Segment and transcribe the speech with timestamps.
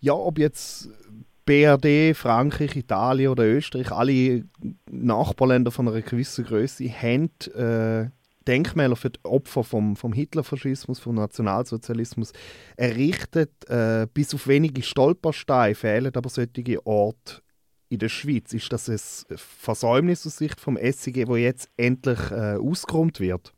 [0.00, 0.88] ja, ob jetzt
[1.44, 4.44] BRD, Frankreich, Italien oder Österreich, alle
[4.90, 8.10] Nachbarländer von einer gewissen Größe haben äh,
[8.46, 12.32] Denkmäler für die Opfer vom, vom Hitlerfaschismus, vom Nationalsozialismus
[12.76, 13.50] errichtet.
[13.68, 17.42] Äh, bis auf wenige Stolpersteine fehlen aber solche Orte
[17.88, 18.52] in der Schweiz.
[18.52, 23.54] Ist das ein Versäumnis aus Sicht vom SIG, wo jetzt endlich äh, ausgeräumt wird?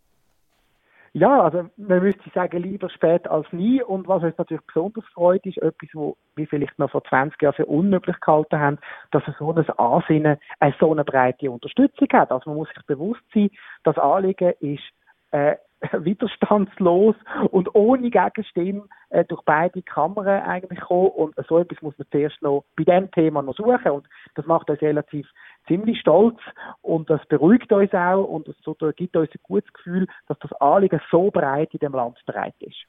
[1.12, 3.82] Ja, also man müsste sagen, lieber spät als nie.
[3.82, 7.54] Und was uns natürlich besonders freut, ist etwas, wo wir vielleicht noch vor 20 Jahren
[7.54, 8.78] für unmöglich gehalten haben,
[9.10, 12.30] dass so ein Ansinnen eine so eine breite Unterstützung hat.
[12.30, 13.50] Also man muss sich bewusst sein,
[13.82, 14.84] das Anliegen ist
[15.32, 15.56] äh,
[15.98, 17.16] widerstandslos
[17.50, 21.08] und ohne Gegenstimme äh, durch beide Kammern eigentlich kommen.
[21.08, 23.90] Und so etwas muss man zuerst noch bei dem Thema noch suchen.
[23.90, 25.26] Und das macht uns relativ
[25.66, 26.38] ziemlich stolz
[26.82, 28.56] und das beruhigt uns auch und das
[28.96, 32.86] gibt uns ein gutes Gefühl, dass das Anliegen so breit in dem Land breit ist.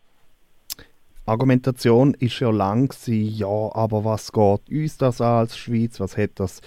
[1.25, 5.99] Argumentation ist ja lang gewesen, ja, aber was geht uns das an als Schweiz?
[5.99, 6.61] Was hat das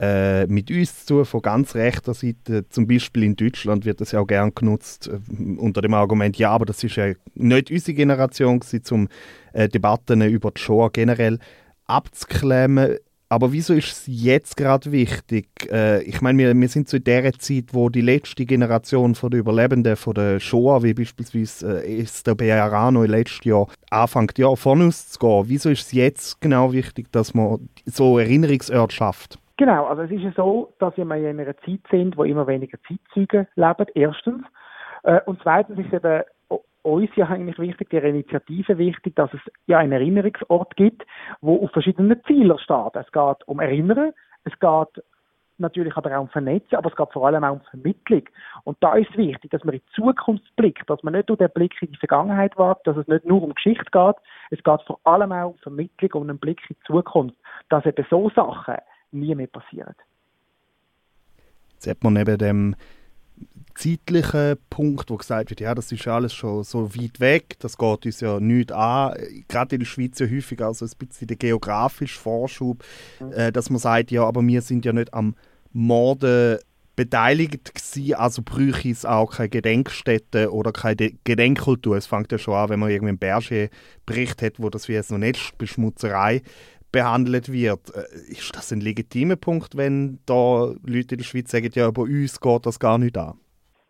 [0.00, 2.66] äh, mit uns zu tun, von ganz rechter Seite?
[2.70, 6.50] Zum Beispiel in Deutschland wird das ja auch gern genutzt äh, unter dem Argument, ja,
[6.50, 9.08] aber das ist ja nicht unsere Generation gewesen, um
[9.52, 11.38] äh, Debatten über die Shoah generell
[11.86, 12.96] abzuklemmen.
[13.32, 15.46] Aber wieso ist es jetzt gerade wichtig?
[15.70, 19.38] Äh, ich meine, wir, wir sind zu der Zeit, wo die letzte Generation von der
[19.38, 25.10] Überlebenden von der Shoah, wie beispielsweise äh, Esther Bejarano letztes Jahr, anfängt, ja, von uns
[25.10, 25.44] zu gehen.
[25.46, 29.38] Wieso ist es jetzt genau wichtig, dass man so Erinnerungsorte schafft?
[29.58, 32.78] Genau, also es ist ja so, dass wir in einer Zeit sind, wo immer weniger
[32.88, 34.42] Zeitzeugen leben, erstens.
[35.04, 36.22] Äh, und zweitens ist eben
[36.82, 41.04] uns ja eigentlich wichtig, der Initiative wichtig, dass es ja einen Erinnerungsort gibt,
[41.40, 42.94] wo auf verschiedenen Zielen steht.
[42.94, 44.12] Es geht um Erinnern,
[44.44, 45.04] es geht
[45.60, 48.22] natürlich aber auch um Vernetzen, aber es geht vor allem auch um Vermittlung.
[48.64, 51.50] Und da ist wichtig, dass man in die Zukunft blickt, dass man nicht nur den
[51.50, 54.16] Blick in die Vergangenheit wagt, dass es nicht nur um Geschichte geht,
[54.50, 57.36] es geht vor allem auch um Vermittlung, um einen Blick in die Zukunft,
[57.68, 58.76] dass eben so Sachen
[59.12, 59.94] nie mehr passieren.
[61.74, 62.74] Jetzt hat man neben dem
[63.74, 68.06] zeitlichen Punkt, wo gesagt wird, ja, das ist alles schon so weit weg, das geht
[68.06, 69.14] uns ja nicht an.
[69.48, 72.84] Gerade in der Schweiz ja häufig also ein bisschen der geografische Vorschub,
[73.32, 75.34] äh, dass man sagt, ja, aber wir sind ja nicht am
[75.72, 76.58] Morden
[76.96, 81.96] beteiligt gewesen, also bräuchte es auch keine Gedenkstätte oder keine Gedenkkultur.
[81.96, 85.18] Es fängt ja schon an, wenn man irgendwie einen Berger-Bericht hat, wo das wie eine
[85.18, 86.42] Netzbeschmutzerei
[86.92, 87.94] behandelt wird.
[87.94, 92.02] Äh, ist das ein legitimer Punkt, wenn da Leute in der Schweiz sagen, ja, bei
[92.02, 93.38] uns geht das gar nicht an?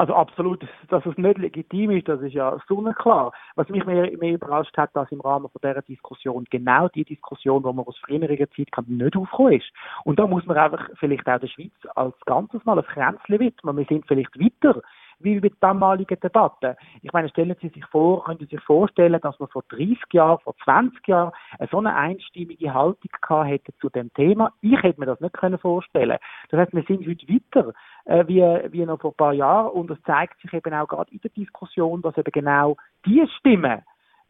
[0.01, 3.35] Also absolut, dass es nicht legitim ist, das ist ja sonnenklar.
[3.57, 7.63] Was mich mehr, mehr überrascht hat, dass im Rahmen von dieser Diskussion genau die Diskussion,
[7.63, 9.71] die man aus früheren Zeit kann, nicht aufgekommen ist.
[10.05, 13.77] Und da muss man einfach vielleicht auch der Schweiz als Ganzes mal ein Kränzchen widmen.
[13.77, 14.81] Wir sind vielleicht weiter
[15.21, 16.77] wie der damaligen Debatte.
[17.03, 20.39] Ich meine, stellen Sie sich vor, können Sie sich vorstellen, dass man vor 30 Jahren,
[20.41, 21.33] vor 20 Jahren
[21.71, 24.53] so eine einstimmige Haltung gehabt hätte zu dem Thema?
[24.61, 26.19] Ich hätte mir das nicht können vorstellen.
[26.51, 27.73] Das heißt, wir sind heute weiter
[28.07, 28.43] äh, wie,
[28.73, 31.31] wie noch vor ein paar Jahren und es zeigt sich eben auch gerade in der
[31.31, 32.77] Diskussion, dass eben genau
[33.07, 33.83] die Stimmen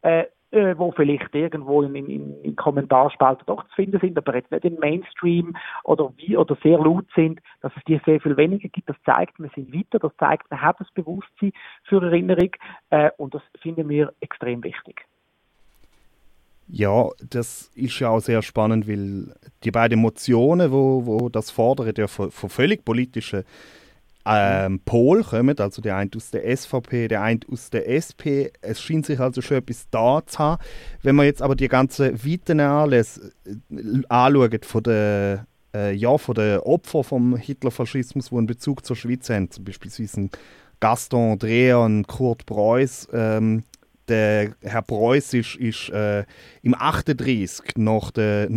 [0.02, 4.50] äh, äh, wo vielleicht irgendwo in, in, in Kommentarspalten doch zu finden sind, aber jetzt
[4.50, 8.68] nicht im Mainstream oder wie oder sehr laut sind, dass es die sehr viel weniger
[8.68, 8.88] gibt.
[8.88, 11.52] Das zeigt, wir sind weiter, das zeigt, wir haben das Bewusstsein
[11.84, 12.50] für Erinnerung
[12.90, 15.06] äh, und das finden wir extrem wichtig.
[16.72, 19.34] Ja, das ist ja auch sehr spannend, weil
[19.64, 23.44] die beiden Motionen, wo, wo das fordern, ja von, von völlig politischen
[24.26, 28.52] ähm, Pol kommen, also der eine aus der SVP, der eine aus der SP.
[28.60, 30.62] Es scheint sich also schon etwas da zu haben.
[31.02, 36.34] Wenn man jetzt aber die ganzen weiteren Anlässe äh, anschaut von der äh, ja, von
[36.34, 39.90] den Opfern vom Hitlerfaschismus, die einen Bezug zur Schweiz haben, zum Beispiel
[40.80, 43.64] Gaston Dreher und Kurt Preuß, ähm,
[44.08, 46.24] der Herr Preuß ist, ist äh,
[46.62, 48.56] im 38 nach dem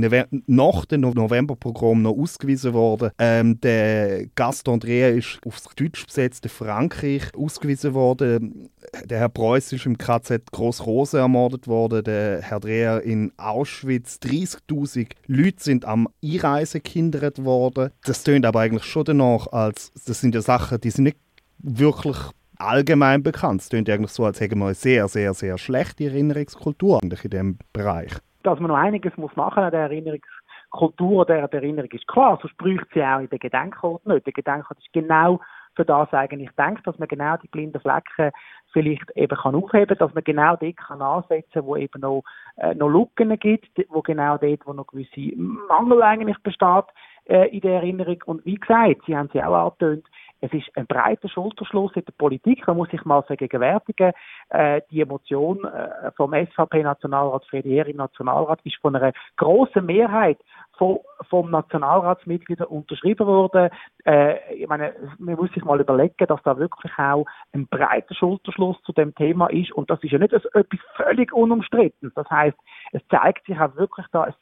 [1.01, 3.11] Novemberprogramm noch ausgewiesen worden.
[3.19, 8.69] Ähm, der Gaston Andrea ist aufs deutsch besetzte Frankreich ausgewiesen worden.
[9.05, 12.03] Der Herr Preuß ist im KZ Großrose ermordet worden.
[12.03, 14.19] Der Herr Dreher in Auschwitz.
[14.23, 17.91] 30.000 Leute sind am Einreisen gehindert worden.
[18.03, 21.17] Das tönt aber eigentlich schon danach, als das sind ja Sachen, die sind nicht
[21.59, 22.17] wirklich
[22.65, 23.61] allgemein bekannt.
[23.61, 27.59] Es klingt eigentlich so, als hätten wir eine sehr, sehr, sehr schlechte Erinnerungskultur in diesem
[27.73, 28.11] Bereich.
[28.43, 32.57] Dass man noch einiges muss machen an der Erinnerungskultur der, der Erinnerung ist klar, sonst
[32.57, 34.25] bräuchte sie auch in den Gedenkort nicht.
[34.25, 35.39] Der Gedenkort ist genau
[35.75, 38.31] für das eigentlich denkt, dass man genau die blinden Flecken
[38.73, 42.23] vielleicht eben kann aufheben, dass man genau dort kann ansetzen, wo eben noch,
[42.57, 46.85] äh, noch Lücken gibt, wo genau dort, wo noch gewisse Mangel eigentlich besteht
[47.25, 48.21] äh, in der Erinnerung.
[48.25, 50.05] Und wie gesagt, Sie haben sie auch angetönt,
[50.43, 52.67] Es ist ein breiter Schulterschluss in der Politik.
[52.67, 54.11] Man muss sich mal vergegenwärtigen,
[54.49, 60.37] äh, die Emotion äh, vom SVP-Nationalrat Fredier im Nationalrat ist von einer großen Mehrheit
[60.77, 60.99] von,
[61.29, 63.69] vom Nationalratsmitgliedern unterschrieben worden.
[64.03, 68.75] Äh, ich meine, man muss sich mal überlegen, dass da wirklich auch ein breiter Schulterschluss
[68.83, 72.11] zu dem Thema ist und das ist ja nicht etwas völlig unumstritten.
[72.15, 72.57] Das heißt,
[72.91, 74.33] es zeigt sich auch wirklich da ein,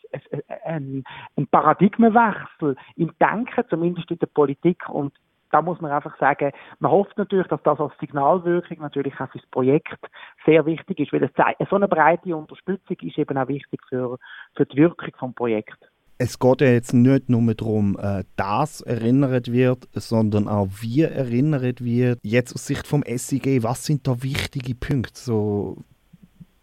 [0.65, 1.03] ein,
[1.38, 5.13] ein Paradigmenwechsel im Denken, zumindest in der Politik und
[5.51, 9.39] da muss man einfach sagen, man hofft natürlich, dass das als Signalwirkung natürlich auch für
[9.39, 10.00] das Projekt
[10.45, 14.18] sehr wichtig ist, weil es so eine breite Unterstützung ist eben auch wichtig für,
[14.56, 15.77] für die Wirkung vom Projekt
[16.24, 21.83] es geht ja jetzt nicht nur darum, äh, dass erinnert wird, sondern auch wie erinnert
[21.83, 22.19] wird.
[22.21, 25.19] Jetzt aus Sicht vom SIG, was sind da wichtige Punkte?
[25.19, 25.77] So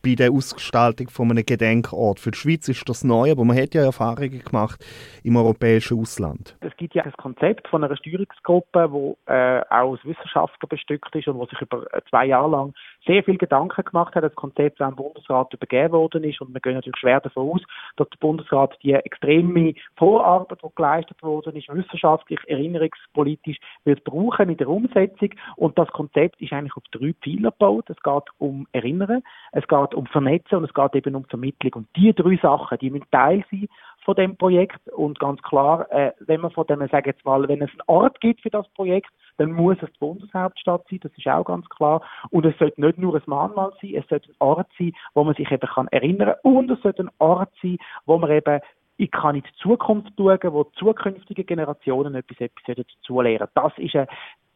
[0.09, 2.19] bei der Ausgestaltung von einem Gedenkort.
[2.19, 4.83] Für die Schweiz ist das neu, aber man hat ja Erfahrungen gemacht
[5.23, 6.57] im europäischen Ausland.
[6.61, 11.29] Es gibt ja ein Konzept von einer Steuerungsgruppe, wo äh, auch aus Wissenschaftlern bestückt ist
[11.29, 12.75] und wo sich über äh, zwei Jahre lang
[13.07, 14.25] sehr viel Gedanken gemacht hat.
[14.25, 17.63] Das Konzept das dem Bundesrat übergeben worden ist und wir gehen natürlich schwer davon aus,
[17.97, 24.57] dass der Bundesrat die extreme Vorarbeit, die geleistet worden ist, wissenschaftlich, erinnerungspolitisch, wird brauchen in
[24.57, 25.31] der Umsetzung.
[25.57, 27.91] Und das Konzept ist eigentlich auf drei Pfeiler gebaut.
[27.91, 29.23] Es geht um Erinnern,
[29.53, 31.73] es geht um Vernetzen und es geht eben um Vermittlung.
[31.75, 33.69] Und die drei Sachen, die müssen Teil sein
[34.05, 34.89] von dem Projekt.
[34.91, 38.21] Und ganz klar, äh, wenn man von dem, sagen jetzt mal, wenn es einen Ort
[38.21, 42.03] gibt für das Projekt, dann muss es die Bundeshauptstadt sein, das ist auch ganz klar.
[42.31, 45.35] Und es sollte nicht nur ein Mahnmal sein, es sollte ein Ort sein, wo man
[45.35, 46.55] sich eben kann erinnern kann.
[46.55, 48.61] Und es sollte ein Ort sein, wo man eben
[49.01, 53.47] ich kann in die Zukunft schauen, wo zukünftige Generationen etwas, etwas dazu lernen.
[53.55, 54.09] Das ist eine,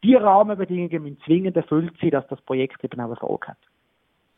[0.02, 3.58] die Rahmenbedingungen müssen zwingend erfüllt sein, dass das Projekt eben auch Erfolg hat.